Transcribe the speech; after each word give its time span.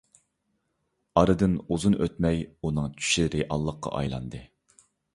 ئارىدىن 1.21 1.53
ئۇزۇن 1.67 1.97
ئۆتمەي، 1.99 2.43
ئۇنىڭ 2.65 2.91
چۈشى 2.99 3.29
رىياللىققا 3.37 3.97
ئايلاندى. 4.01 4.47